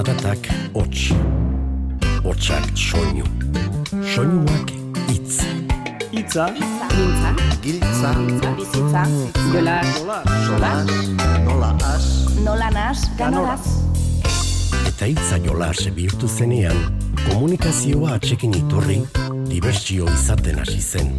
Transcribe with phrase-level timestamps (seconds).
[0.00, 1.10] Zaratak hots,
[2.24, 3.24] hotsak soinu,
[4.14, 4.70] soinuak
[5.12, 5.42] itz.
[6.08, 6.46] Itza,
[6.88, 8.12] Giltza, Giltza,
[8.56, 9.02] bizitza,
[9.52, 9.74] jola,
[10.46, 10.70] sola,
[11.44, 12.06] nola as,
[12.40, 13.66] nola nas, ganoraz.
[14.88, 16.80] Eta hitza jolas bihurtu zenean,
[17.26, 19.02] komunikazioa atxekin iturri,
[19.50, 21.12] dibertsio izaten hasi zen.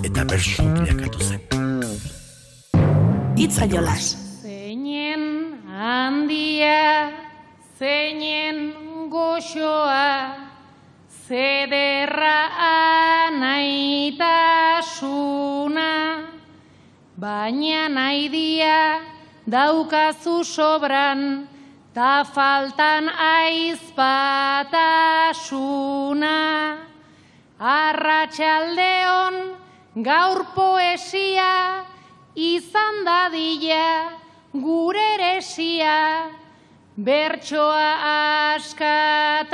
[0.00, 1.44] Eta bersu bilakatu zen.
[3.36, 4.27] Itza jolas.
[9.38, 10.34] Goxoa,
[11.28, 12.38] zederra
[13.30, 14.26] anaitasuna,
[17.16, 19.00] baina naidia
[19.46, 21.46] daukazu sobran,
[21.94, 24.08] ta faltan aizpatasuna.
[27.60, 29.34] Arratxaldeon
[30.02, 31.84] gaur poesia,
[32.34, 34.10] izan dadila
[34.52, 35.98] gure eresia,
[36.98, 37.94] bertsoa
[38.54, 39.50] askatasuna.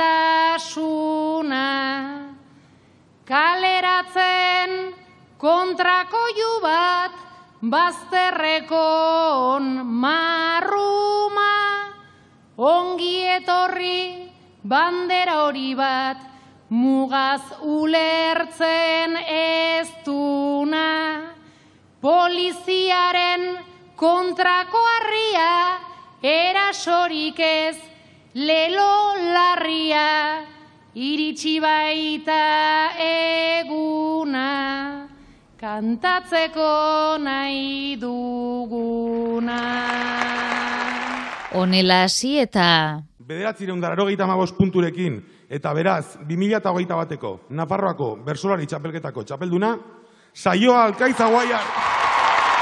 [3.25, 4.93] Kaleratzen
[5.37, 6.25] kontrako
[6.61, 7.11] bat,
[7.61, 11.53] bazterrekon marruma,
[12.57, 14.29] ongi etorri
[14.63, 16.17] bandera hori bat,
[16.69, 21.21] mugaz ulertzen ez duna.
[22.01, 23.57] Poliziaren
[23.97, 25.84] kontrako harria,
[26.25, 27.77] erasorik ez
[28.33, 30.41] lelo larria,
[30.97, 32.41] iritsi baita
[33.05, 34.49] eguna,
[35.59, 39.59] kantatzeko nahi duguna.
[41.55, 44.25] Honela hasi eta Bederatzireun dararogeita
[44.57, 49.77] punturekin, eta beraz, 2008 bateko, Nafarroako bersolari txapelketako txapelduna,
[50.33, 52.14] saioa alkaiza guaiar!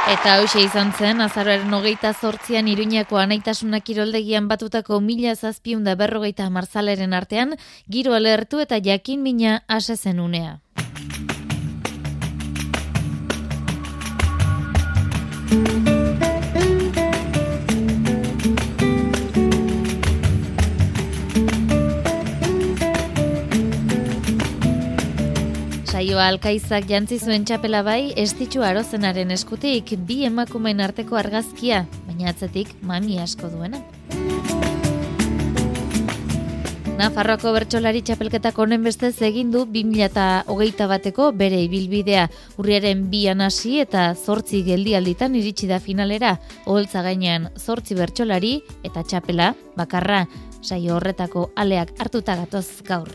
[0.04, 7.16] Eta hoxe izan zen, azaroaren hogeita zortzian iruñako anaitasunak kiroldegian batutako mila zazpiunda berrogeita marzaleren
[7.16, 7.56] artean,
[7.88, 10.58] giro alertu eta jakin mina ase zen unea.
[26.04, 31.78] Saioa alkaizak jantzi zuen txapela bai, estitxu arozenaren eskutik, bi emakumeen arteko argazkia,
[32.10, 33.80] baina atzetik mami asko duena.
[36.98, 42.26] Nafarroako bertsolari txapelketak honen bestez egin du 2008 bateko bere ibilbidea
[42.60, 46.34] urriaren bian hasi eta zortzi geldialditan iritsi da finalera,
[46.66, 50.26] oholtza gainean zortzi bertsolari eta txapela bakarra
[50.60, 53.08] saio horretako aleak hartuta gatoz gaur.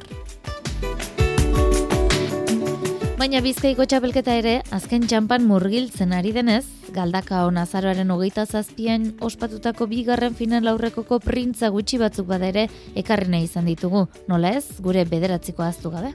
[3.18, 6.62] Baina bizkaiko txapelketa ere, azken txampan murgiltzen ari denez,
[6.94, 13.26] galdaka hon azaroaren hogeita zazpian ospatutako bigarren final aurrekoko printza gutxi batzuk bada ere ekarri
[13.34, 14.04] nahi izan ditugu.
[14.30, 16.14] Nola ez, gure bederatziko aztu gabe.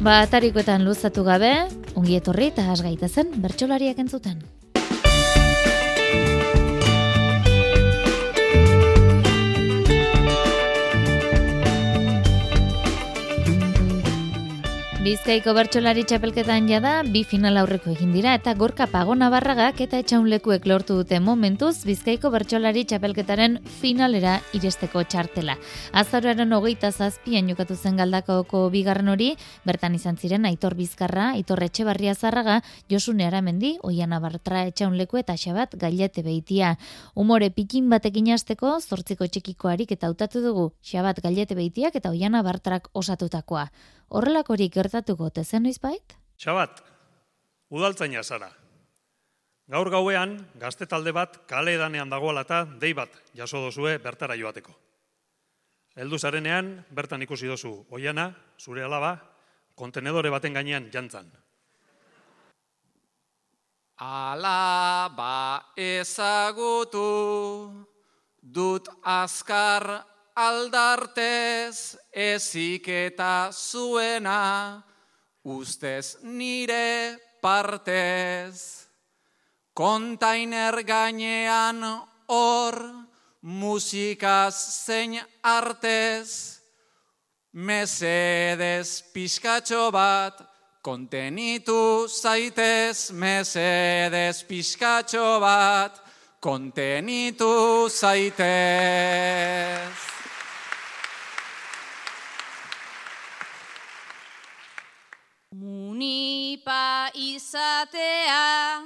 [0.00, 1.52] Ba, atarikoetan luzatu gabe,
[1.92, 4.40] ongi etorri eta hasgaita zen bertsolariak entzuten.
[15.06, 20.64] Bizkaiko bertsolari txapelketan jada, bi final aurreko egin dira eta gorka pago nabarragak eta etxaunlekuek
[20.66, 25.54] lortu dute momentuz Bizkaiko bertsolari txapelketaren finalera iresteko txartela.
[25.94, 29.28] Azaroaren hogeita zazpian jokatu zen galdakoko bigarren hori,
[29.62, 32.56] bertan izan ziren Aitor Bizkarra, Aitor Etxebarria Zarraga,
[32.90, 36.72] Josune Aramendi, Oiana Bartra etxaunleku eta Xabat Gailete Beitia.
[37.14, 42.90] Umore pikin batekin hasteko zortziko txikikoarik eta hautatu dugu Xabat Gailete Beitiak eta Oiana Bartrak
[42.92, 43.68] osatutakoa.
[44.08, 46.14] Horrelakorik gertatuko tezen noizbait?
[46.38, 46.82] Txabat,
[47.74, 48.50] udaltzaina zara.
[49.66, 54.70] Gaur gauean, gazte talde bat kale edanean dagoela eta dei bat jaso dozue bertara joateko.
[55.96, 58.28] Heldu zarenean, bertan ikusi dozu oiana,
[58.60, 59.16] zure alaba,
[59.74, 61.32] kontenedore baten gainean jantzan.
[63.98, 67.02] Alaba ezagutu
[68.40, 69.88] dut azkar
[70.36, 74.82] aldartez eziketa zuena
[75.44, 78.86] ustez nire partez.
[79.74, 81.82] Kontainer gainean
[82.28, 82.76] hor
[83.42, 84.54] musikaz
[84.86, 86.60] zein artez,
[87.52, 90.40] mesedez pixkatxo bat,
[90.82, 96.00] kontenitu zaitez, mesedez pixkatxo bat,
[96.40, 99.36] kontenitu zaitez.
[105.96, 108.84] Munipa izatea,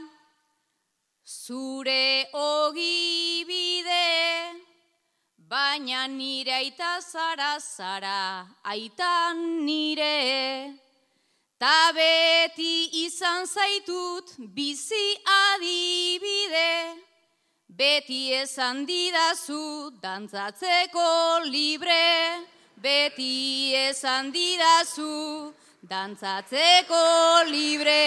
[1.26, 4.06] zure ogibide,
[5.36, 10.70] baina nire aita zara zara, aitan nire.
[11.58, 16.94] Ta beti izan zaitut bizi adibide,
[17.66, 22.46] beti esan didazu dantzatzeko libre,
[22.78, 25.50] beti esan didazu
[25.82, 28.04] dantzatzeko libre.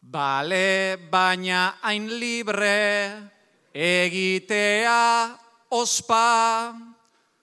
[0.00, 3.30] Bale baina hain libre
[3.74, 5.36] egitea
[5.70, 6.72] ospa,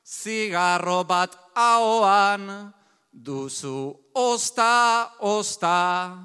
[0.06, 2.74] zigarro bat ahoan
[3.12, 6.18] duzu osta osta,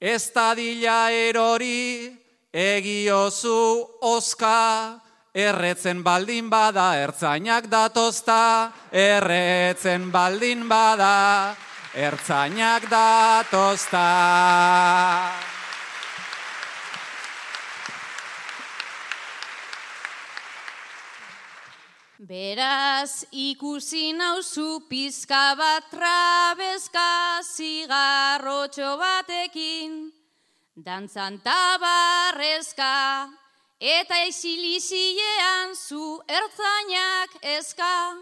[0.00, 2.10] ez dadila erori
[2.52, 5.00] egiozu oska,
[5.34, 11.54] erretzen baldin bada ertzainak datozta, erretzen baldin bada
[11.94, 14.06] ertzainak datozta.
[22.20, 30.12] Beraz ikusi nauzu pizka bat trabezka zigarrotxo batekin,
[30.76, 33.30] dantzan tabarrezka,
[33.80, 38.16] eta isiliziean zu ertzainak eska.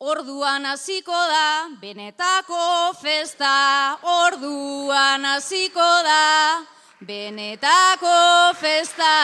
[0.00, 6.64] Orduan hasiko da benetako festa, orduan hasiko da
[7.00, 9.16] benetako festa.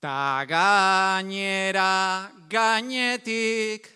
[0.00, 3.88] Ta gainera gainetik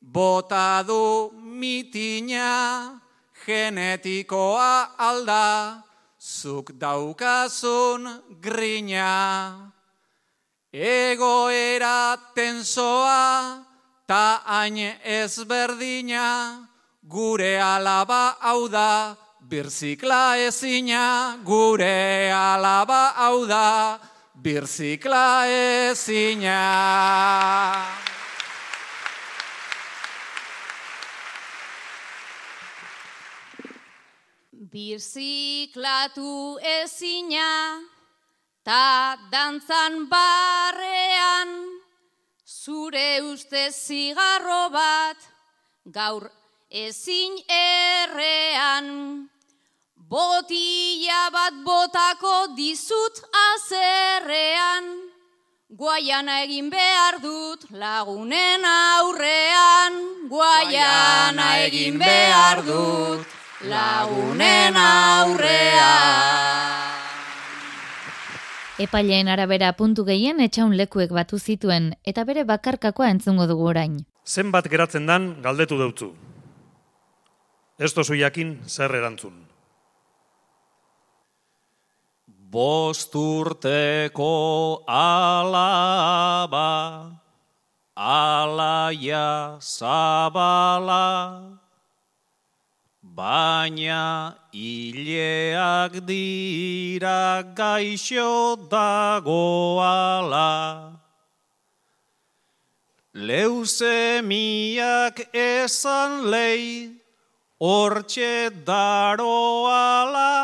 [0.00, 2.99] bota du mitina
[3.46, 5.82] genetikoa alda
[6.20, 9.72] zuk daukazun grina.
[10.72, 13.64] Egoera tensoa
[14.06, 16.68] ta hain ezberdina
[17.08, 19.16] gure alaba hau da
[19.50, 23.98] birzikla ezina gure alaba hau da
[24.34, 25.46] birzikla
[25.90, 26.60] ezina.
[34.70, 37.82] Birziklatu ezina,
[38.62, 41.50] ta dantzan barrean,
[42.46, 45.16] zure uste zigarro bat,
[45.90, 46.28] gaur
[46.70, 48.86] ezin errean.
[49.96, 54.86] Botila bat botako dizut azerrean,
[55.82, 60.00] guaiana egin behar dut lagunen aurrean,
[60.30, 66.80] guaiana egin behar dut lagunen aurrean.
[68.80, 73.98] Epaileen arabera puntu gehien etxaun lekuek batu zituen eta bere bakarkakoa entzungo dugu orain.
[74.24, 76.14] Zenbat geratzen dan galdetu deutzu.
[77.76, 79.36] Ez tozu jakin zer erantzun.
[82.50, 84.32] Bosturteko
[84.88, 86.64] alaba,
[87.94, 91.59] alaia zabala,
[93.20, 94.04] baina
[94.52, 97.22] hileak dira
[97.60, 98.32] gaixo
[98.72, 100.52] dagoala.
[103.28, 106.64] Leuzemiak esan lei,
[107.60, 110.34] hortxe daroala,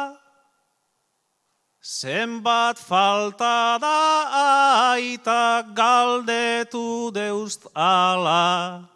[1.86, 8.90] Zenbat falta da aita galdetu deuzt ala,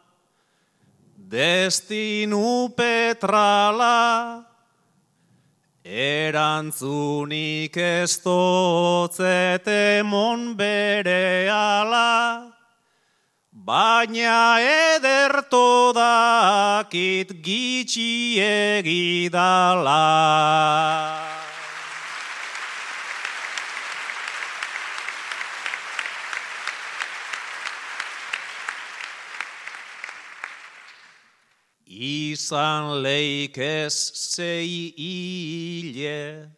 [1.31, 4.43] destinu petrala,
[5.87, 12.51] erantzunik ez dotzete mon bere ala,
[13.53, 20.03] baina ederto dakit gitxi egidala.
[32.00, 36.49] Izan leikez zei hile,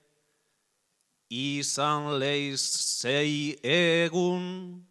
[1.28, 4.87] izan leiz zei egun,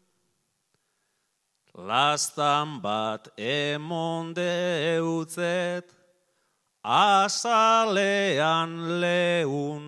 [1.73, 5.87] lastan bat emon deutzet,
[6.83, 9.87] azalean leun.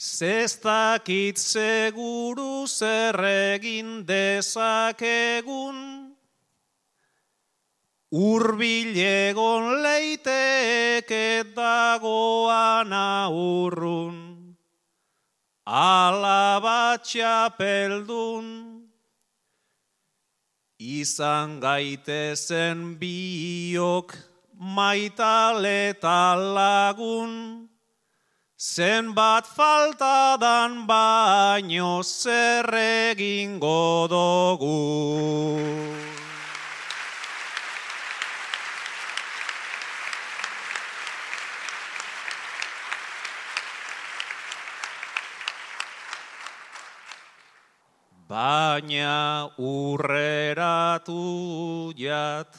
[0.00, 6.01] Zestakit seguru zer egin dezakegun,
[8.12, 14.52] Urbil egon leiteke dagoan aurrun,
[15.64, 18.84] alabatxa peldun,
[20.76, 24.12] izan gaitezen biok
[24.60, 27.64] maitaleta lagun,
[28.60, 36.01] zenbat faltadan baino zer egingo dugu.
[48.52, 51.24] Baina urreratu
[51.96, 52.52] jat,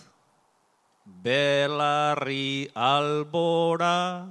[1.06, 4.26] belarri albora,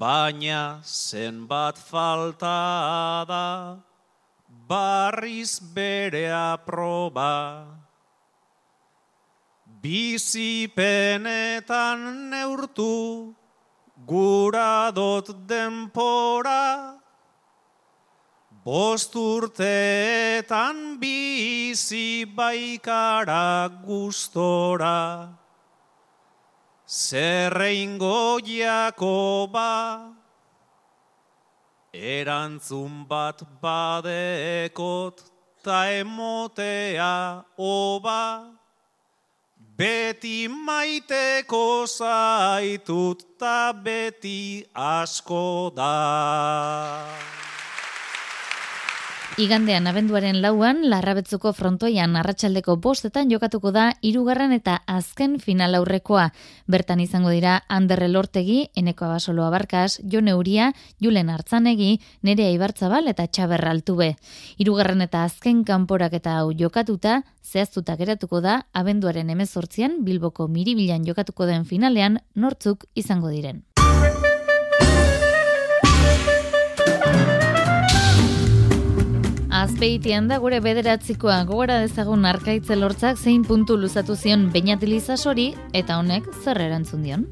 [0.00, 3.46] baina zenbat falta da,
[4.72, 7.34] barriz bere aproba.
[9.84, 11.20] Bizipenetan
[12.34, 12.96] neurtu,
[14.14, 17.03] gura dot denpora,
[18.64, 25.28] Bost urteetan bizi baikara gustora,
[26.88, 30.16] zerreingo Jakoba,
[31.92, 35.20] erantzun bat badekot
[35.62, 38.48] ta emotea oba,
[39.76, 47.43] beti maiteko zaitut ta beti asko da.
[49.34, 56.28] Igandean abenduaren lauan, larrabetzuko frontoian arratsaldeko bostetan jokatuko da irugarren eta azken final aurrekoa.
[56.70, 60.70] Bertan izango dira Anderre Lortegi, Eneko Abasolo Abarkas, Jone Uria,
[61.02, 64.12] Julen Artzanegi, Nerea Ibartzabal eta Txaberra Altube.
[64.62, 71.50] Irugarren eta azken kanporak eta hau jokatuta, zehaztuta geratuko da abenduaren emezortzian Bilboko miribilan jokatuko
[71.50, 73.64] den finalean nortzuk izango diren.
[79.64, 85.46] Azpeitian da gure bederatzikoa gogora dezagun arkaitze lortzak zein puntu luzatu zion bainatiliza sori
[85.80, 87.22] eta honek zer erantzun dion.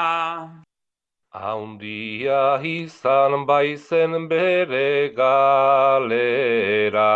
[1.44, 2.42] Haundia
[2.74, 7.14] izan baizen bere galera.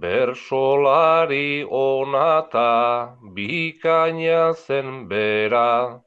[0.00, 6.00] Bersolari onata bikaina zen bera,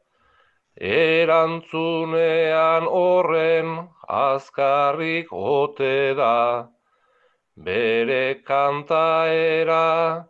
[0.79, 6.67] erantzunean horren azkarrik ote da,
[7.57, 10.27] bere kantaera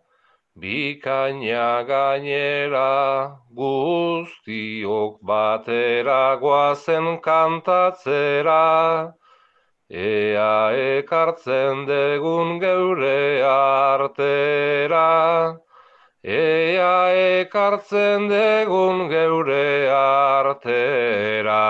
[0.60, 9.14] bikaina gainera guztiok batera guazen kantatzera.
[9.90, 15.56] Ea ekartzen degun geure artera,
[16.24, 21.62] Ea ekartzen degun geure artera.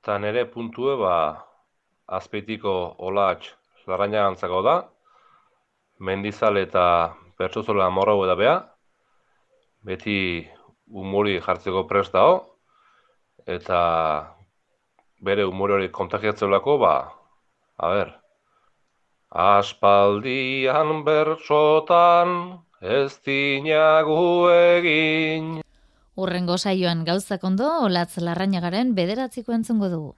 [0.00, 1.44] Ta nere puntue ba,
[2.06, 3.52] azpeitiko olatx
[3.84, 4.76] zarraina gantzako da,
[6.00, 8.56] mendizale eta pertsozola morrau eda bea,
[9.84, 10.48] beti
[10.88, 12.40] umori jartzeko prest dao,
[13.44, 14.35] eta
[15.26, 16.94] bere umore hori kontagiatzeulako, ba,
[17.82, 18.12] a ber,
[19.46, 22.36] aspaldian bertsotan
[22.80, 25.56] ez dinagu egin.
[26.16, 30.14] Urrengo saioan gauzak ondo, olatz larrainagaren bederatziko entzungo dugu.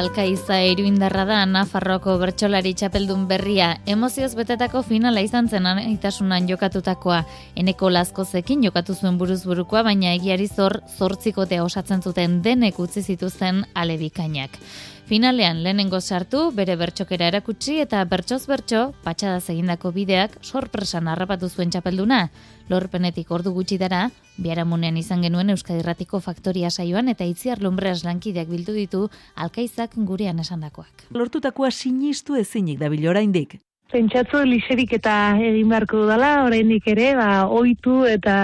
[0.00, 3.74] Alkaiza iruindarra da Nafarroko bertsolari txapeldun berria.
[3.94, 7.18] Emozioz betetako finala izan zen itasunan jokatutakoa.
[7.60, 13.66] Eneko laskozekin jokatu zuen buruz burukoa, baina egiari zor zortzikotea osatzen zuten denek utzi zituzten
[13.74, 14.56] alebikainak.
[15.10, 21.72] Finalean lehenengo sartu, bere bertxokera erakutsi eta bertsoz bertso, patxada egindako bideak sorpresan harrapatu zuen
[21.74, 22.28] txapelduna.
[22.70, 24.04] Lorpenetik ordu gutxi dara,
[24.42, 31.08] biharamunean izan genuen Euskadirratiko faktoria saioan eta itziar lombreas lankideak bildu ditu alkaizak gurean esandakoak.
[31.14, 33.58] Lortutakoa sinistu ezinik da oraindik.
[33.90, 38.34] Pentsatzu liserik eta egin beharko dudala, oraindik ere, ba, oitu eta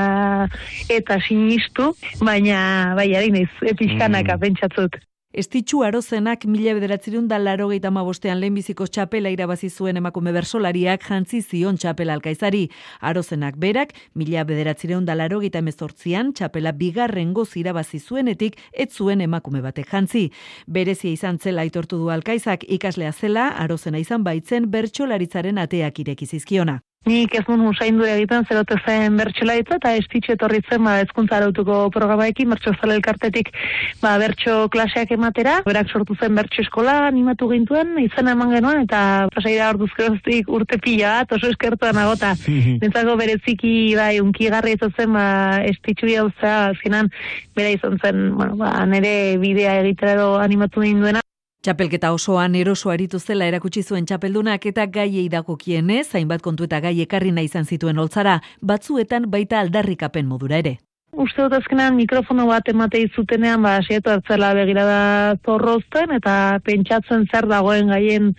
[0.90, 4.40] eta sinistu, baina bai harinez, epizkanaka mm.
[4.42, 4.98] pentsatzut.
[5.36, 11.76] Estitxu arozenak mila bederatzerun da laro bostean lehenbiziko txapela irabazi zuen emakume bersolariak jantzi zion
[11.76, 12.70] txapela alkaizari.
[13.02, 19.60] Arozenak berak, mila bederatzireun da laro mezortzian, txapela bigarren goz irabazi zuenetik, ez zuen emakume
[19.60, 20.30] batek jantzi.
[20.66, 26.80] Berezia izan zela aitortu du alkaizak ikaslea zela, arozena izan baitzen bertsolaritzaren ateak irekizizkiona.
[27.06, 31.76] Nik ez nun usaindu egiten zerote zen bertxela eta estitxe etorri zen ba, ezkuntza arautuko
[31.94, 33.52] programaekin, bertxo zela elkartetik
[34.00, 35.60] ba, bertxo klaseak ematera.
[35.68, 39.02] Berak sortu zen bertxo eskola animatu gintuen, izena eman genuen, eta
[39.34, 42.32] pasaira orduzkeroztik urte pila bat, oso eskertuan agota.
[42.82, 45.28] Nintzako bereziki bai, unkigarri ez zen ba,
[45.70, 47.12] estitxu diauza, zinan
[47.54, 51.22] bera izan zen, bueno, ba, nere bidea egitera animatu duena.
[51.66, 56.94] Txapelketa osoan eroso aritu zela erakutsi zuen txapeldunak eta gaiei dagokienez, zainbat kontu eta gai
[57.02, 60.76] ekarri nahi izan zituen oltzara, batzuetan baita aldarrikapen modura ere.
[61.16, 66.32] Uste dut azkenean mikrofono bat emate izutenean, ba, sietu hartzela begirada zorrozten, eta
[66.66, 68.34] pentsatzen zer dagoen gaien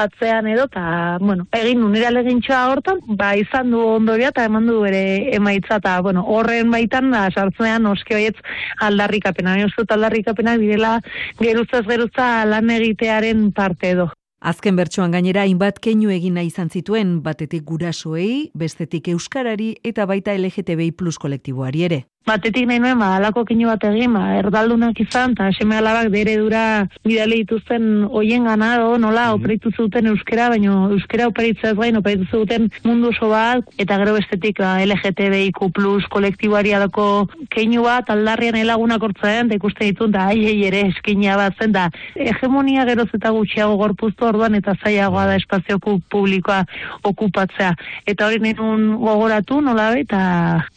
[0.00, 4.78] atzean edo, eta, bueno, egin nunera legintxoa hortan, ba, izan du ondoria, eta eman du
[4.88, 5.02] ere
[5.36, 8.38] emaitza, eta, bueno, horren baitan, da, sartzean, oski hoietz
[8.80, 9.58] aldarrikapena.
[9.66, 10.94] Uste dut aldarrikapena, direla,
[11.42, 14.08] geruzaz geruza lan egitearen parte edo.
[14.40, 20.32] Azken bertsoan gainera hainbat keinu egin nahi izan zituen, batetik gurasoei, bestetik euskarari eta baita
[20.34, 25.34] LGTBI plus kolektiboari ere batetik nahi nuen, ba, alako kinu bat egin, ba, erdaldunak izan,
[25.34, 30.48] eta seme alabak bere dura bidale dituzten oien gana, do, nola, mm operitu zuten euskera,
[30.52, 35.72] baina euskera operitzea ez gain, operitu zuten mundu oso bat, eta gero bestetik ba, LGTBIQ
[35.74, 37.06] plus kolektiboari alako
[37.50, 41.88] keinu bat, aldarrian elagunak ortzaen, eta ikusten ditun, da, ai, ere eskina bat zen, da,
[42.14, 46.62] hegemonia geroz eta gutxiago gorpuztu orduan, eta zaiagoa da espazio publikoa
[47.08, 47.74] okupatzea.
[48.06, 48.62] Eta hori nire
[49.02, 50.22] gogoratu, nola, eta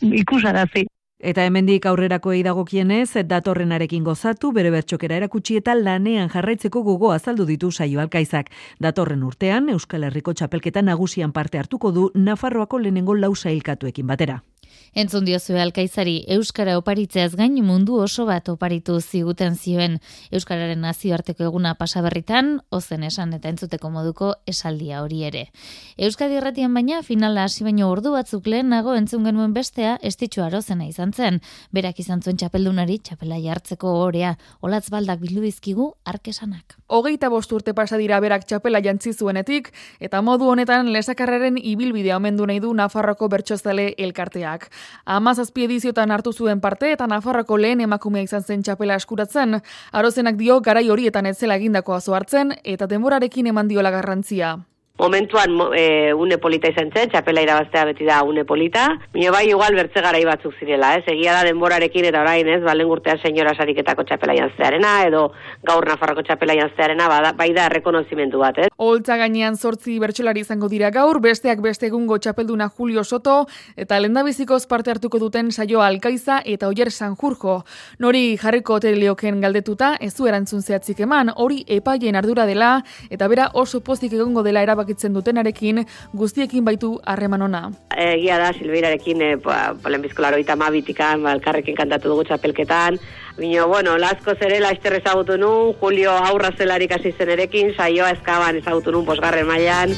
[0.02, 0.88] ikusarazi.
[1.20, 7.72] Eta hemendik aurrerako eidagokienez, datorrenarekin gozatu, bere bertxokera erakutsi eta lanean jarraitzeko gogo azaldu ditu
[7.72, 8.52] saio alkaizak.
[8.84, 14.42] Datorren urtean, Euskal Herriko txapelketa nagusian parte hartuko du Nafarroako lehenengo lausa hilkatuekin batera.
[14.96, 19.98] Entzun diozue alkaizari Euskara oparitzeaz gain mundu oso bat oparitu ziguten zioen
[20.32, 25.42] Euskararen nazioarteko eguna pasaberritan, ozen esan eta entzuteko moduko esaldia hori ere.
[25.98, 30.88] Euskadi erratian baina finala hasi baino ordu batzuk lehen nago entzun genuen bestea estitxu arozena
[30.88, 31.42] izan zen.
[31.76, 36.80] Berak izan zuen txapeldunari txapela jartzeko orea, olatz baldak bildu dizkigu arkesanak.
[36.88, 42.48] Hogeita bost urte pasa dira berak txapela jantzi zuenetik, eta modu honetan lesakarraren ibilbidea omendu
[42.48, 44.72] nahi du Nafarroko bertxozale elkarteak.
[45.06, 49.62] Amazazpi ediziotan hartu zuen parte eta Nafarroko lehen emakumea izan zen txapela askuratzen.
[49.92, 54.58] Arozenak dio garai horietan ez zela egindako azo hartzen eta denborarekin eman diola garrantzia.
[54.98, 58.86] Momentuan e, une polita izan zen, txapela irabaztea beti da une polita.
[59.14, 61.04] Mio bai, igual bertze garai batzuk zirela, ez?
[61.12, 62.62] Egia da denborarekin eta orain, ez?
[62.64, 65.26] Balen gurtea senyora sariketako txapela jantzearena, edo
[65.68, 68.70] gaur nafarrako txapela jantzearena, bada, bai da rekonozimentu bat, ez?
[68.78, 73.36] Oltza gainean sortzi bertsolari izango dira gaur, besteak beste egungo txapelduna Julio Soto,
[73.76, 77.58] eta lendabizikoz parte hartuko duten saio Alkaiza eta Oier Sanjurjo.
[78.00, 82.80] Nori jarriko hotelioken galdetuta, ez du erantzun zehatzik eman, hori epaien ardura dela,
[83.10, 87.72] eta bera oso pozik egongo dela erabak erabakitzen dutenarekin guztiekin baitu harreman ona.
[87.96, 93.00] Egia da Silvirarekin eh ba lehenbizko 32 ba elkarrekin kantatu dugu txapelketan.
[93.38, 98.92] Bino, bueno, lasko zere laster ezagutu nun, Julio aurra zelarik hasi zenerekin, saioa eskaban ezagutu
[98.92, 99.92] nun posgarren mailan.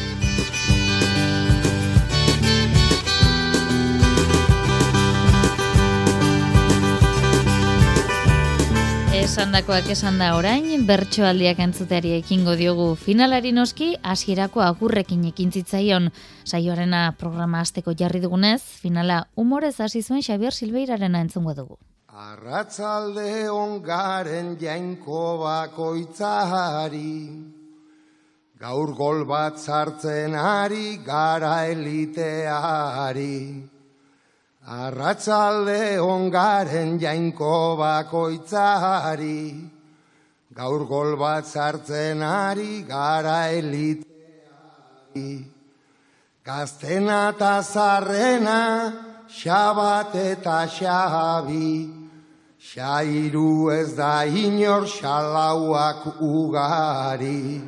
[9.37, 16.07] Esandakoak esan da orain, bertsoaldiak entzuteari ekingo diogu finalari noski, hasierako agurrekin ekin zitzaion
[16.41, 21.77] saioarena programa azteko jarri dugunez, finala humorez hasi zuen Xavier Silveirarena entzungo dugu.
[22.09, 27.13] Arratzalde ongaren jainko bakoitzari,
[28.57, 33.37] gaur gol bat sartzen ari gara eliteari.
[34.67, 39.63] Arratzalde ongaren jainko bakoitzari,
[40.53, 44.03] gaur gol bat sartzen ari gara eliteari.
[46.43, 48.93] Gaztena eta zarrena,
[49.31, 51.87] xabat eta xabi,
[52.59, 57.61] xairu ez da inor xalauak ugari.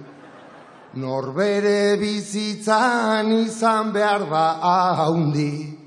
[0.95, 4.47] Norbere bizitzan izan behar da
[4.99, 5.78] haundi,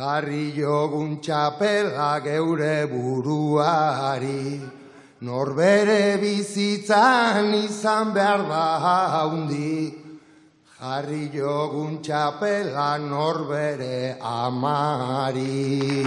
[0.00, 4.56] jarri jogun txapela geure buruari,
[5.20, 8.68] norbere bizitzan izan behar da
[9.18, 10.00] haundi,
[10.80, 16.06] Jarri jogun txapela norbere amari.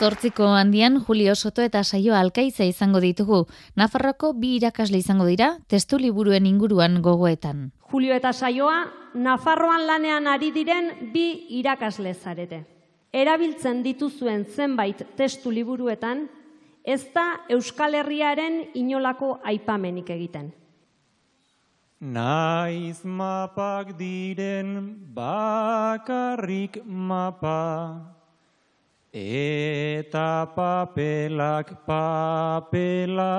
[0.00, 3.44] Zortziko handian Julio Soto eta Saio Alkaiza izango ditugu.
[3.78, 7.70] Nafarroko bi irakasle izango dira, testu liburuen inguruan gogoetan.
[7.94, 8.82] Julio eta Saioa,
[9.14, 11.28] Nafarroan lanean ari diren bi
[11.62, 12.64] irakasle zarete.
[13.14, 16.24] Erabiltzen dituzuen zenbait testu liburuetan,
[16.82, 20.50] ez da Euskal Herriaren inolako aipamenik egiten.
[22.00, 28.02] Naiz mapak diren bakarrik mapa,
[29.14, 33.30] eta papelak papela,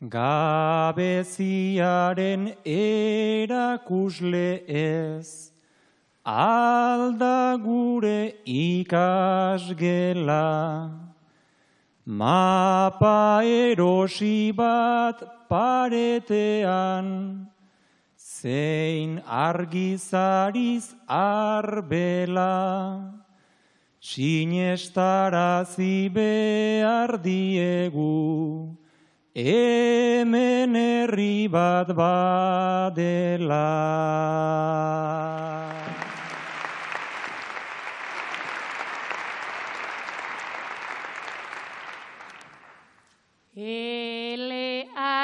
[0.00, 1.32] gabeziaren
[2.64, 5.49] erakusle ez,
[6.24, 8.90] alda gure ikasgela.
[12.06, 17.48] Mapa erosi bat paretean,
[18.16, 23.12] zein argizariz arbela,
[24.00, 28.76] sinestarazi behar diegu,
[29.34, 33.68] hemen herri bat badela.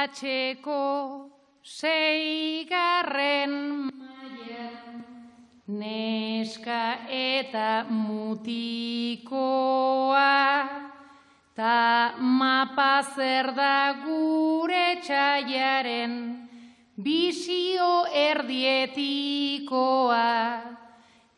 [0.06, 1.26] LH-ko
[1.62, 3.50] seigarren
[3.90, 5.02] mailan
[5.66, 9.26] neska eta mutikoa
[11.56, 16.14] ta mapa zer da gure txaiaren
[17.02, 19.10] bisio erdietikoa.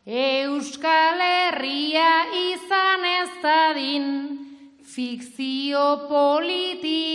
[0.05, 2.13] Euskal Herria
[2.53, 4.07] izan ez dadin
[4.85, 7.09] fikzio politikoa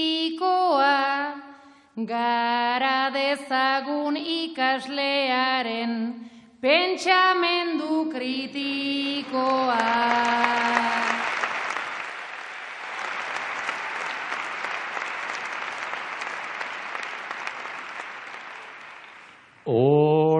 [1.95, 6.25] gara dezagun ikaslearen
[6.61, 9.77] pentsamendu kritikoa.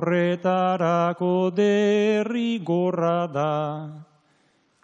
[0.03, 3.87] Horretarako derrigorra da,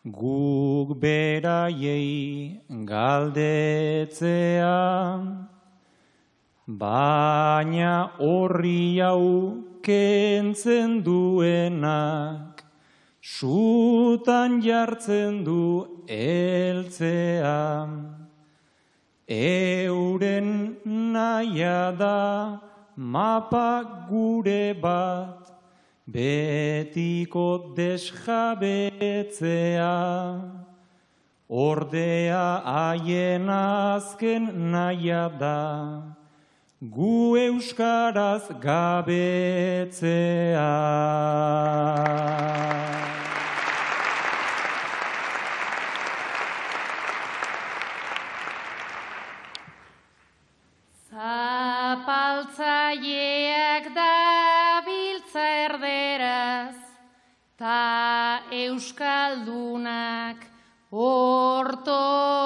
[0.06, 4.78] guk beraiei galdetzea,
[6.70, 12.62] baina horri hau kentzen duenak,
[13.22, 17.90] sutan jartzen du eltzea.
[19.30, 22.62] Euren naia da
[22.96, 25.50] mapa gure bat,
[26.06, 28.78] betiko desjabetzea,
[31.50, 36.19] ordea haien azken naia da,
[36.82, 40.00] gu euskaraz gabetzea.
[51.12, 56.80] Zapaltzaileak da biltza erderaz,
[57.60, 60.40] ta euskaldunak
[60.96, 62.40] hortozik,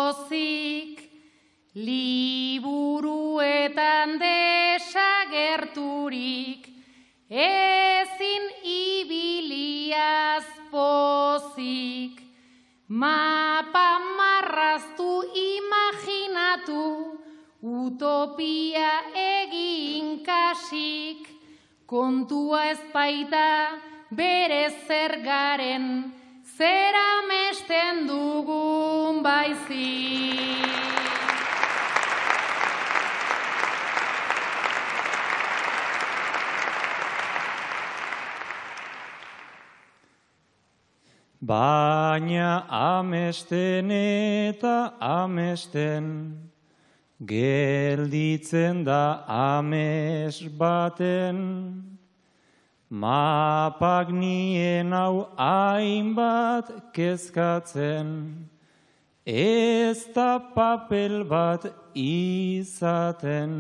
[1.76, 4.19] liburuetan
[7.34, 12.22] ezin ibiliaz pozik,
[12.88, 17.17] mapa marraztu imaginatu,
[17.63, 21.30] Utopia egin kasik,
[21.88, 23.80] kontua ez baita
[24.12, 25.15] bere zer
[26.58, 30.53] zera mesten dugun baizik.
[41.44, 46.40] Baina amesten eta amesten,
[47.20, 52.00] gelditzen da ames baten,
[52.90, 58.48] mapak nien hau hainbat kezkatzen,
[59.28, 63.52] ez da papel bat izaten.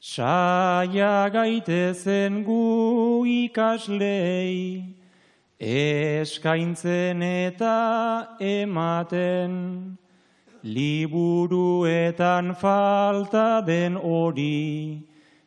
[0.00, 4.97] Saia gaitezen gu ikaslei,
[5.60, 9.98] eskaintzen eta ematen,
[10.62, 15.02] liburuetan falta den hori,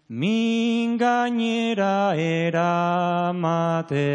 [0.10, 4.12] min gainera eramate.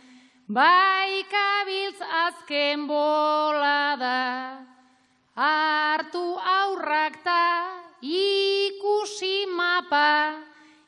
[0.48, 4.66] bai kabiltz azken bolada,
[5.36, 7.68] hartu aurrak ta
[8.02, 10.36] ikusi mapa,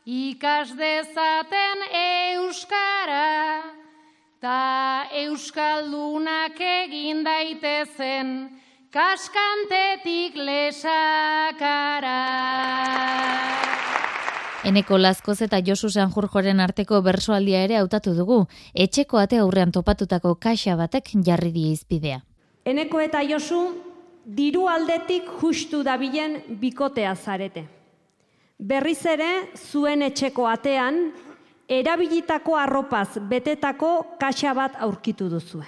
[0.06, 3.73] ikas dezaten euskara,
[4.44, 8.50] ta euskaldunak egin daitezen,
[8.92, 12.18] kaskantetik lesakara.
[14.68, 18.42] Eneko Lazkoz eta Josu Sanjurjoren arteko bersoaldia ere hautatu dugu,
[18.76, 22.20] etxeko ate aurrean topatutako kaxa batek jarri die izpidea.
[22.68, 23.64] Eneko eta Josu
[24.26, 27.64] diru aldetik justu dabilen bikotea zarete.
[28.60, 31.06] Berriz ere zuen etxeko atean
[31.70, 35.68] erabilitako arropaz betetako kaxa bat aurkitu duzuen.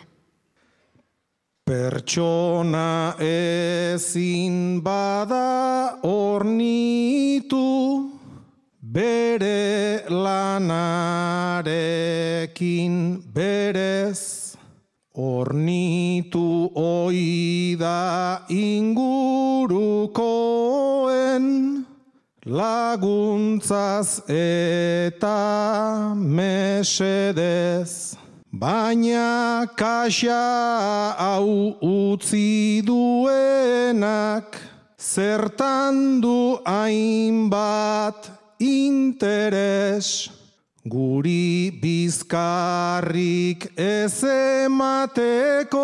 [1.65, 8.12] Pertsona ezin bada ornitu
[8.79, 11.73] bere lanarekin
[13.34, 14.55] berez
[15.15, 20.75] ornitu oida ingurukoen
[22.45, 28.15] laguntzaz eta mesedez.
[28.53, 34.55] Baina kaxa hau utzi duenak,
[34.97, 38.29] zertan du hainbat
[38.60, 40.29] interes,
[40.86, 45.84] guri bizkarrik ez emateko,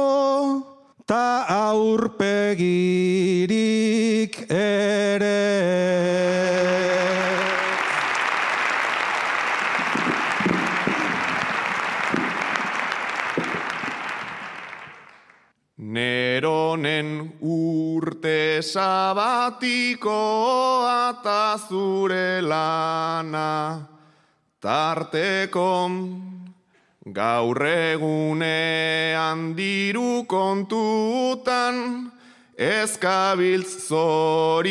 [1.12, 2.72] ta aurpegirik
[4.48, 5.44] ere.
[15.76, 17.10] Neronen
[17.44, 19.92] urte sabatikoa
[21.12, 23.52] eta zure lana
[24.64, 25.68] tarteko
[27.06, 32.12] gaur egunean diru kontutan
[32.58, 34.70] ezkabiltz zorioneko.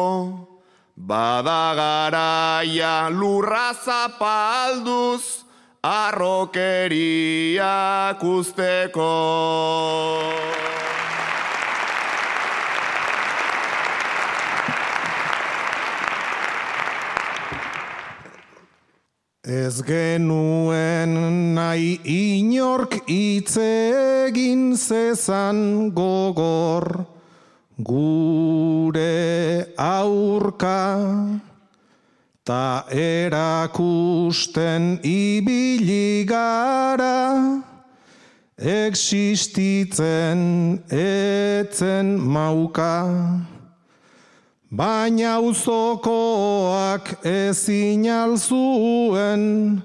[0.97, 5.46] Bada garaia lurra zapalduz
[5.87, 7.63] arrokeriak
[8.27, 9.13] usteko.
[19.47, 21.15] Ez genuen
[21.55, 27.07] nahi inork itzegin zezan gogor,
[27.79, 29.15] gure
[29.79, 30.83] aurka
[32.47, 37.63] ta erakusten ibili gara.
[38.57, 40.41] Existitzen
[40.89, 43.05] etzen mauka
[44.71, 49.83] baina uzokoak ezin alzuen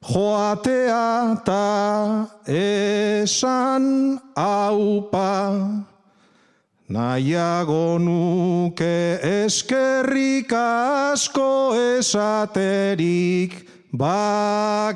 [0.00, 5.32] joatea ta esan aupa
[6.88, 14.94] Nahiago nuke eskerrik asko esaterik bageneuka.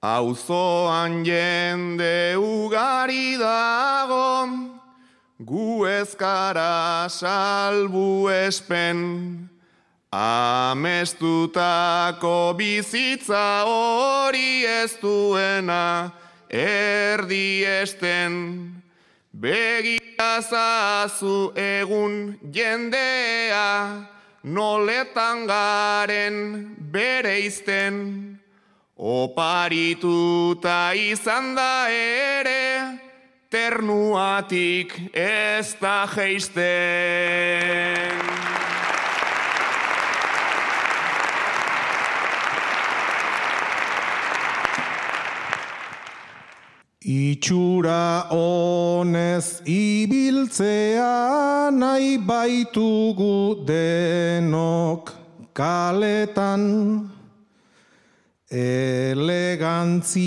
[0.00, 4.46] Auzoan jende ugari dago,
[5.42, 9.49] gu ezkara salbu espen,
[10.10, 11.38] Amestutako
[12.58, 16.10] bizitza hori ez duena
[16.50, 18.74] erdi esten.
[19.30, 20.82] Begiazazu
[21.54, 24.02] egun jendea
[24.42, 28.34] noletan garen bere izten.
[28.98, 32.98] Oparituta izan da ere
[33.48, 36.60] ternuatik ez da geisten.
[47.10, 55.10] Itxura honez ibiltzea nahi baitugu denok
[55.52, 57.10] kaletan.
[58.50, 60.18] Elegantzia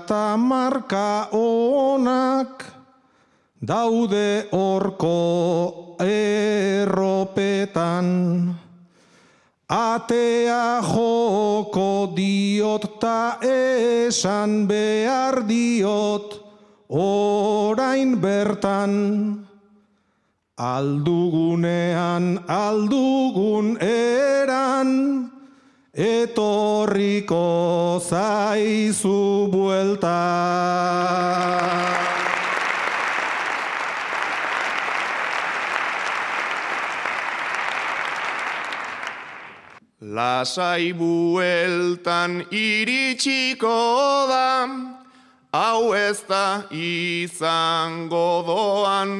[0.00, 2.64] eta marka onak
[3.60, 8.08] daude orko erropetan.
[9.72, 16.36] Atea jo diot ta esan behar diot
[16.92, 18.92] orain bertan
[20.60, 25.32] aldugunean aldugun eran
[25.96, 27.48] etorriko
[28.04, 30.20] zaizu buelta.
[40.12, 44.68] Lasai bueltan iritsiko da,
[45.56, 49.14] hau ez da izango doan,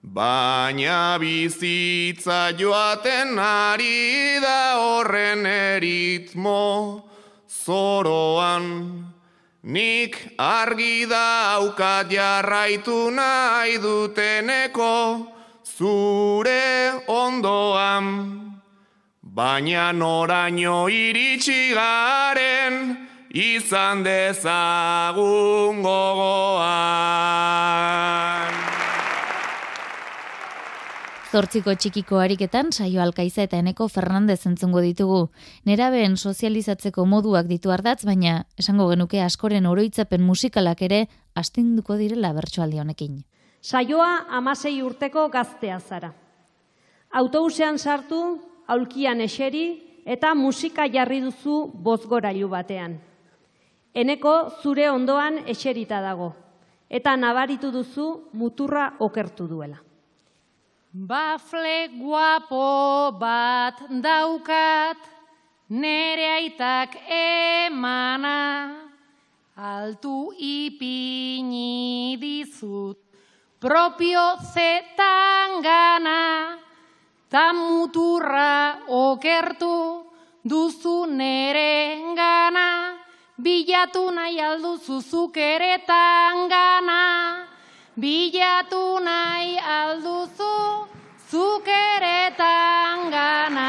[0.00, 7.04] baina bizitza joaten ari da horren eritmo
[7.44, 8.64] zoroan.
[9.62, 14.96] Nik argi daukat jarraitu nahi duteneko
[15.76, 18.47] zure ondoan.
[19.38, 22.96] Baina noraino iritsi garen
[23.30, 26.58] izan dezagun gogoan.
[31.30, 35.30] Zortziko txikiko ariketan saio alkaiza eta eneko Fernandez entzungo ditugu.
[35.70, 41.04] Nerabeen sozializatzeko moduak ditu ardatz, baina esango genuke askoren oroitzapen musikalak ere
[41.38, 43.22] astinduko direla bertsoaldi honekin.
[43.62, 46.10] Saioa amasei urteko gaztea zara.
[47.14, 49.66] Autobusean sartu, aulkian eseri
[50.04, 52.98] eta musika jarri duzu bozgorailu batean.
[53.94, 56.32] Eneko zure ondoan eserita dago
[56.88, 59.78] eta nabaritu duzu muturra okertu duela.
[60.92, 64.96] Bafle guapo bat daukat
[65.68, 68.38] nere aitak emana
[69.56, 72.96] altu ipini dizut
[73.60, 76.67] propio zetan gana
[77.30, 80.04] ta muturra okertu
[80.44, 82.96] duzu nere gana,
[83.36, 87.44] bilatu nahi alduzu zukeretan gana,
[88.00, 90.88] bilatu nahi alduzu
[91.30, 93.68] zukeretan gana.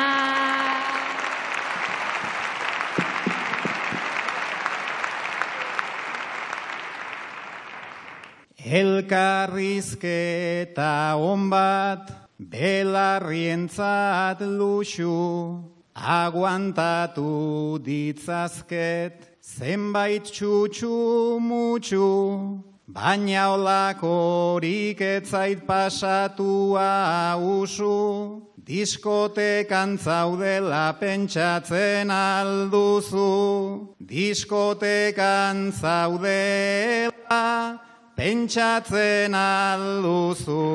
[8.70, 12.19] Elkarrizketa on bat
[12.50, 15.62] Belarrientzat luxu,
[15.94, 35.72] aguantatu ditzazket, zenbait txutxu mutxu, baina olakorik etzait pasatua usu, diskotekan zaudela pentsatzen alduzu, diskotekan
[35.72, 37.78] zaudela
[38.18, 40.66] pentsatzen alduzu.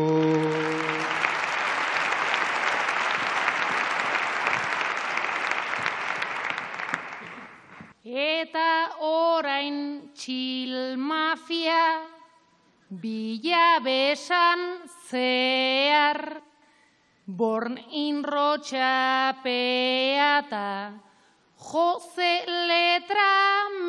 [8.54, 12.06] Eta orain txil mafia
[12.86, 14.60] bila besan
[15.10, 16.38] zehar.
[17.26, 20.94] Born inrotxa peata
[21.58, 22.30] jose
[22.70, 23.32] letra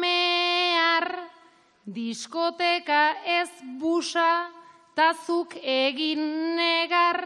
[0.02, 1.14] mehar
[1.86, 4.50] diskoteka ez busa
[4.98, 6.26] tazuk egin
[6.58, 7.22] negar.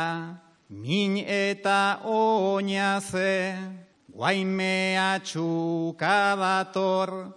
[0.70, 3.32] min eta oinaze,
[4.12, 7.32] Guaimea txuka dator,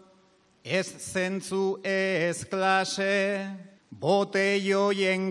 [0.59, 3.47] ez zentzu ez klase,
[3.89, 4.59] bote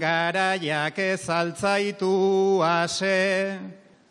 [0.01, 3.61] garaiak ez altzaitu ase,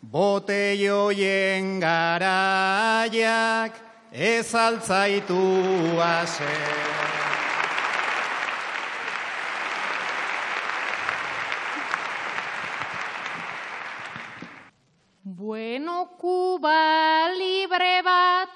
[0.00, 5.42] bote joien garaiak ez altzaitu
[5.98, 6.54] ase.
[15.74, 18.54] Bueno, kuba libre bat,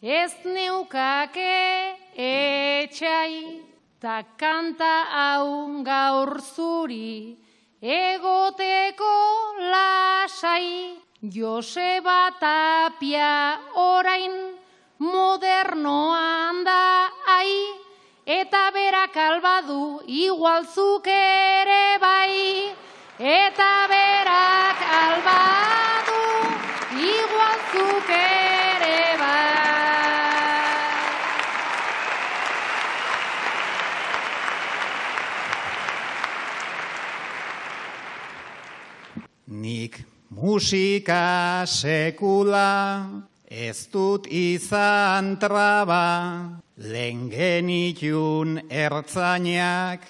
[0.00, 3.60] ez neukake etxai,
[4.00, 7.36] ta kanta hau gaur zuri,
[7.82, 9.12] egoteko
[9.74, 14.56] lasai, Joseba Tapia orain
[15.04, 17.52] modernoan da ai,
[18.24, 22.72] eta berak albadu igualzuk ere bai,
[23.20, 25.97] eta berak albadu
[26.98, 29.48] igual zuk ere bai.
[39.46, 43.06] Nik musika sekula
[43.48, 50.04] ez dut izan traba, lehen genitun ertzainak,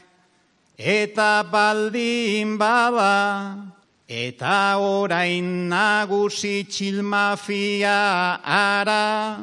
[0.75, 3.78] eta baldin baba,
[4.09, 9.37] eta orain nagusi txilmafia ara,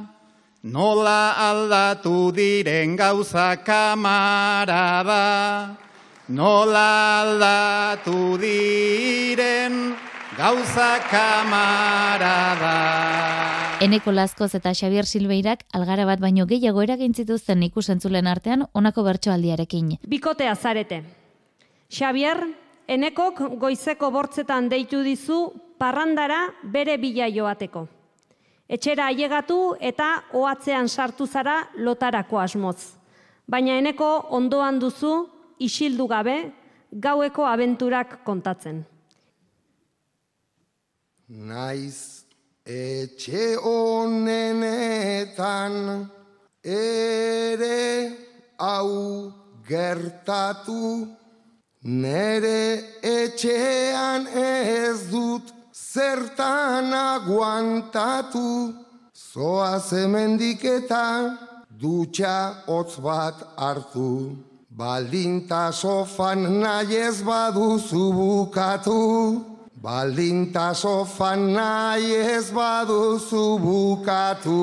[0.66, 5.22] nola aldatu diren gauza kamarada,
[6.34, 9.94] nola aldatu diren
[10.34, 12.74] gauza kamarada.
[13.86, 20.00] Eneko Lazkoz eta Xavier Silbeirak algara bat baino gehiago eragintzituzten ikusentzulen artean honako bertsoaldiarekin.
[20.10, 21.04] Bikotea zarete.
[21.92, 27.88] Xavier, enekok goizeko bortzetan deitu dizu parrandara bere bila joateko.
[28.68, 32.78] Etxera ailegatu eta ohatzean sartu zara lotarako asmoz.
[33.48, 35.30] Baina eneko ondoan duzu
[35.60, 36.52] isildu gabe
[36.92, 38.86] gaueko abenturak kontatzen.
[41.30, 42.26] Naiz
[42.66, 44.96] etxe honenetan
[46.64, 48.12] ere
[48.58, 49.32] hau
[49.68, 51.08] gertatu
[51.86, 58.74] nere etxean ez dut zertan aguantatu.
[59.14, 61.38] Zoa zemendik eta
[61.80, 64.36] dutxa hotz bat hartu.
[64.76, 69.46] Baldinta sofan nahi ez baduzu bukatu.
[69.82, 74.62] Baldinta sofan nahi ez baduzu bukatu.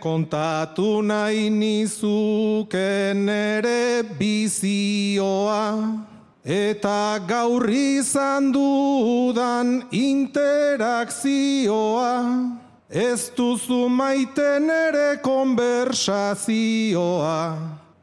[0.00, 5.76] Kontatu nahi nizuken ere bizioa,
[6.40, 12.16] eta gaur izan dudan interakzioa.
[12.88, 17.58] Ez duzu maiten ere konversazioa,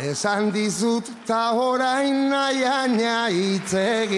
[0.00, 4.16] Esan dizut ta orain nahiaina itzegin.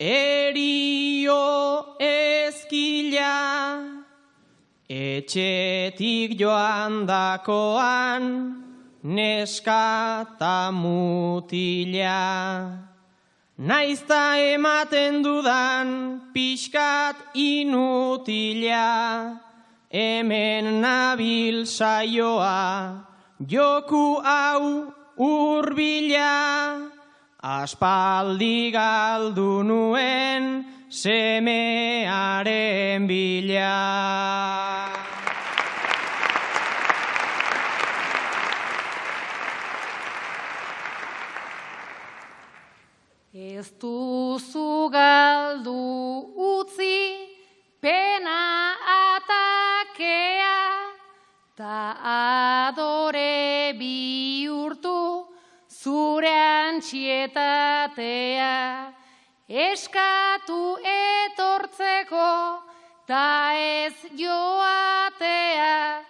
[0.00, 1.42] erio
[2.02, 3.85] ezkila
[4.86, 8.54] Etxetik joan dakoan
[9.02, 12.22] neskata mutila.
[13.58, 15.88] Naizta ematen dudan
[16.30, 18.86] pixkat inutila.
[19.90, 23.02] Hemen nabil saioa
[23.42, 26.38] joku hau urbila,
[27.42, 32.56] aspaldi galdu nuen semearen
[33.06, 33.76] bila.
[43.34, 47.16] Ez duzu galdu utzi
[47.80, 50.60] pena atakea,
[51.56, 51.96] ta
[52.68, 55.26] adore bihurtu
[55.68, 56.32] zure
[56.68, 58.56] antxietatea,
[59.48, 62.62] eskatu etortzeko,
[63.06, 66.02] ta ez joatea,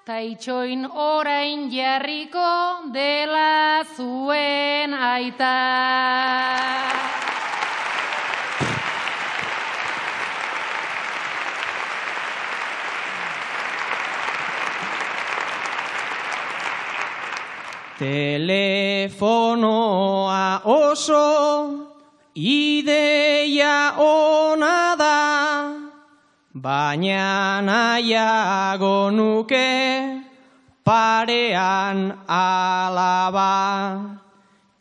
[0.08, 2.52] taitxoin orain jarriko
[2.98, 5.56] dela zuen aita.
[18.04, 21.88] Telefonoa oso
[22.36, 25.72] ideia ona da,
[26.54, 30.20] baina nahiago nuke
[30.84, 34.20] parean alaba.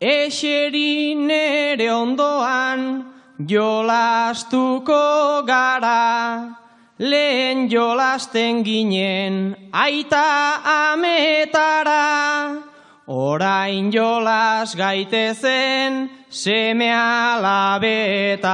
[0.00, 3.06] Eseri nere ondoan
[3.38, 6.58] jolastuko gara,
[6.98, 10.58] lehen jolasten ginen aita
[10.90, 12.71] ametara,
[13.12, 18.48] orain jolas gaitezen seme alabetara.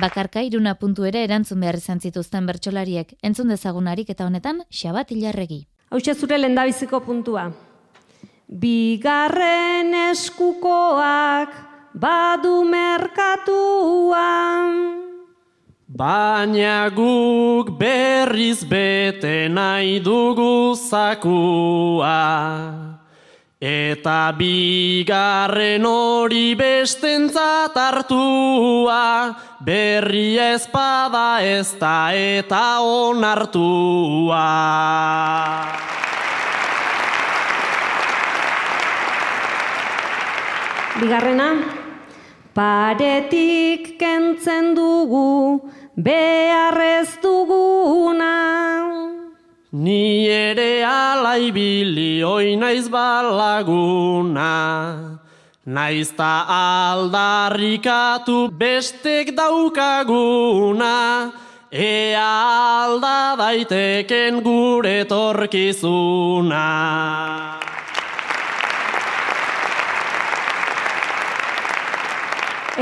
[0.00, 3.14] Bakarka iruna puntu ere erantzun behar izan zituzten bertsolariek.
[3.22, 5.66] Entzun dezagunarik eta honetan, xabat hilarregi.
[5.90, 7.52] Hau zure lendabiziko puntua.
[8.46, 11.50] Bigarren eskukoak
[11.94, 13.52] badu merkatuan.
[15.92, 22.16] Baina guk berriz bete nahi dugu zakua.
[23.60, 34.48] Eta bigarren hori bestentzat hartua, berri ezpada ez da eta onartua.
[40.96, 41.52] Bigarrena,
[42.56, 48.32] paretik kentzen dugu, beharrez duguna.
[49.72, 54.48] Ni ere alaibili oi naiz balaguna.
[55.64, 61.32] Naizta aldarrikatu bestek daukaguna.
[61.72, 66.66] Ea alda daiteken gure torkizuna.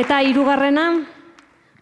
[0.00, 1.04] Eta hirugarrena,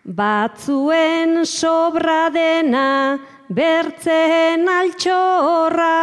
[0.09, 3.19] Batzuen sobra dena
[3.53, 5.97] bertzen altxorra.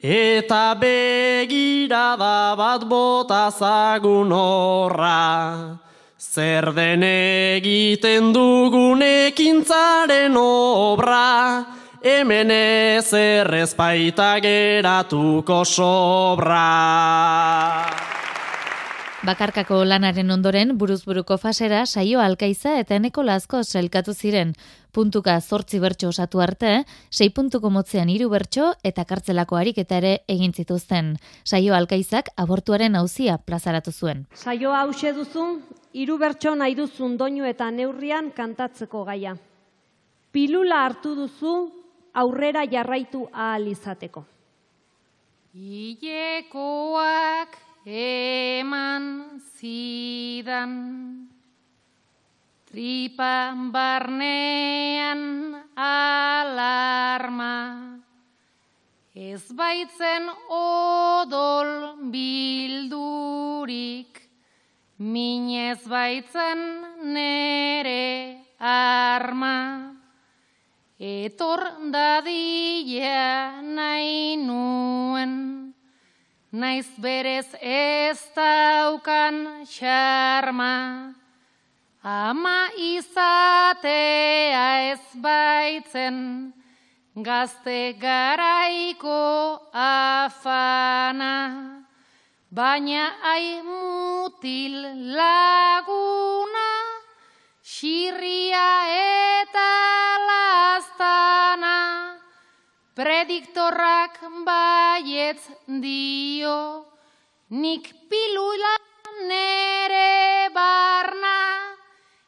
[0.00, 5.76] Eta begirada bat bota zagun horra.
[6.16, 11.66] Zer den egiten dugunekin zaren obra.
[12.00, 16.68] Hemen ez errezpaita geratuko sobra.
[19.20, 24.54] Bakarkako lanaren ondoren buruzburuko fasera saio alkaiza eta eneko lazko zelkatu ziren.
[24.96, 30.56] Puntuka zortzi bertso osatu arte, sei puntuko motzean hiru bertso eta kartzelako ariketa ere egin
[30.56, 31.18] zituzten.
[31.44, 34.26] Saio alkaizak abortuaren hauzia plazaratu zuen.
[34.32, 35.60] Saio hause duzu,
[35.92, 39.36] hiru bertso nahi duzun doinu eta neurrian kantatzeko gaia.
[40.32, 41.72] Pilula hartu duzu
[42.14, 44.24] aurrera jarraitu ahal izateko.
[45.52, 47.50] Ilekoak
[47.86, 50.72] eman zidan
[52.70, 57.56] tripan barnean alarma.
[59.14, 63.40] Ez baitzen odol bildurik
[64.98, 66.60] minez baitzen
[67.12, 69.96] nere arma.
[71.00, 75.59] Etor dadila nahi nuen
[76.52, 81.14] naiz berez ez daukan xarma,
[82.02, 86.52] ama izatea ez baitzen,
[87.14, 91.36] gazte garaiko afana,
[92.50, 94.74] baina ai mutil
[95.14, 96.70] laguna,
[97.62, 98.68] xirria
[99.46, 99.70] eta
[100.26, 102.09] lastana,
[103.00, 105.46] Prediktorrak baietz
[105.80, 106.84] dio,
[107.48, 108.74] nik pilula
[109.24, 111.38] nere barna,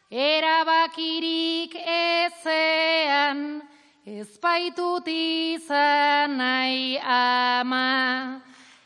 [0.08, 3.60] erabakirik ezean,
[4.06, 8.40] ezpaitut izan nahi ama.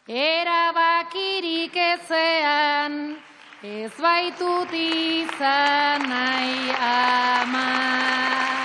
[0.09, 3.15] Erabakirik ezean,
[3.63, 8.56] ezbaitut izan nahi ama.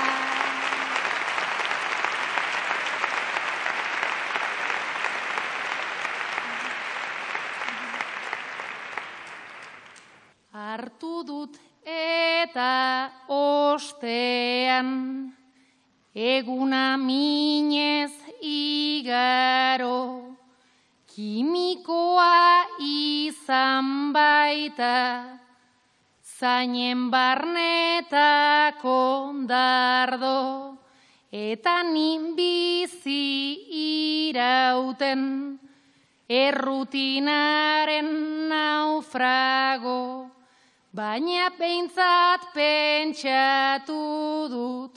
[10.82, 14.90] Hartu dut eta ostean.
[16.12, 18.12] Eguna minez
[18.42, 20.02] igaro
[21.08, 25.24] kimikoa izan baita
[26.26, 28.98] zainen barnetako
[29.48, 30.40] dardo
[31.32, 33.56] eta nin bizi
[33.86, 35.24] irauten
[36.28, 38.12] errutinaren
[38.50, 40.20] naufrago
[40.94, 43.96] Baina peintzat pentsatu
[44.52, 44.92] dut,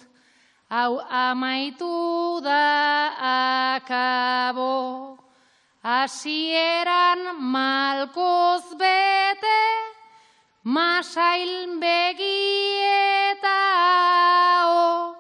[0.68, 3.14] hau amaitu da
[3.78, 5.18] akabo.
[5.84, 9.62] Asieran malkoz bete,
[10.64, 13.60] masail begieta
[14.66, 15.14] o,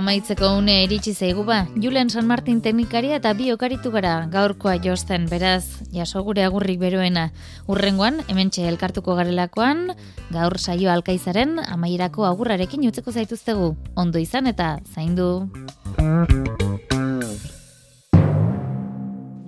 [0.00, 5.26] Amaitzeko une iritsi zaigu ba, Julen San Martin teknikaria eta bi okaritu gara gaurkoa josten,
[5.28, 7.36] beraz, jaso gure agurrik beroena.
[7.68, 9.92] Urrengoan, hementxe elkartuko garelakoan,
[10.32, 13.76] gaur saio alkaizaren amaierako agurrarekin utzeko zaituztegu.
[13.94, 15.44] Ondo izan eta zaindu.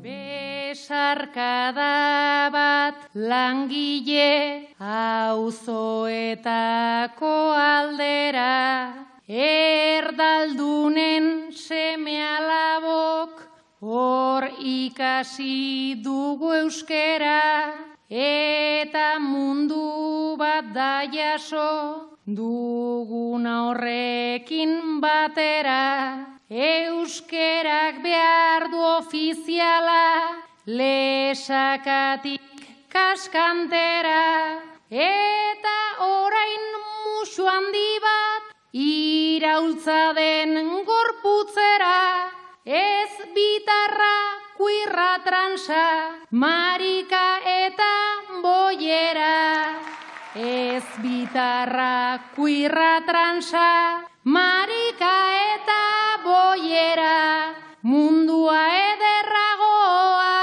[0.04, 1.88] Besarkada
[2.52, 4.68] bat langile
[5.32, 6.36] auzoetako
[7.56, 11.16] aldera Erdaldunen
[11.54, 13.38] seme alabok
[13.80, 17.70] hor ikasi dugu euskera
[18.10, 26.26] eta mundu bat da jaso duguna horrekin batera.
[26.50, 30.34] Euskerak behar du ofiziala
[30.66, 32.42] lesakatik
[32.90, 34.58] kaskantera.
[34.90, 38.52] Eta orain musu handi bat
[39.42, 40.54] Iraultza den
[40.86, 42.30] gorputzera,
[42.62, 44.18] ez bitarra
[44.54, 45.86] kuirra transa,
[46.30, 47.88] marika eta
[48.44, 49.32] boiera.
[50.38, 53.66] Ez bitarra kuirra transa,
[54.22, 55.16] marika
[55.56, 55.82] eta
[56.28, 57.18] boiera,
[57.82, 58.62] mundua
[58.94, 60.38] ederragoa,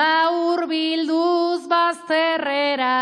[0.00, 0.10] da
[0.48, 2.96] urbilduz bazterrera.